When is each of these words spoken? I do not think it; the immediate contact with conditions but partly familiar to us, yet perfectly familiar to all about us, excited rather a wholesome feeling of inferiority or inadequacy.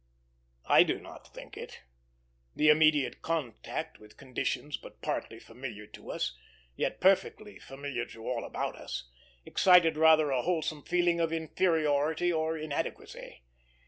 I 0.65 0.81
do 0.81 0.99
not 0.99 1.31
think 1.31 1.55
it; 1.55 1.81
the 2.55 2.69
immediate 2.69 3.21
contact 3.21 3.99
with 3.99 4.17
conditions 4.17 4.75
but 4.75 4.99
partly 5.03 5.39
familiar 5.39 5.85
to 5.85 6.09
us, 6.09 6.35
yet 6.75 6.99
perfectly 6.99 7.59
familiar 7.59 8.07
to 8.07 8.27
all 8.27 8.43
about 8.43 8.75
us, 8.75 9.07
excited 9.45 9.97
rather 9.97 10.31
a 10.31 10.41
wholesome 10.41 10.81
feeling 10.81 11.19
of 11.19 11.31
inferiority 11.31 12.33
or 12.33 12.57
inadequacy. 12.57 13.43